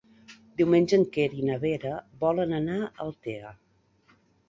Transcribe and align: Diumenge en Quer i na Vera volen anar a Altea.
Diumenge 0.61 0.99
en 1.01 1.05
Quer 1.17 1.27
i 1.41 1.45
na 1.51 1.59
Vera 1.65 1.93
volen 2.25 2.59
anar 2.63 2.83
a 2.89 2.91
Altea. 3.09 3.57